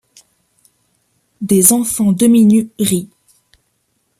[1.41, 3.09] Des enfants demi-nus rient.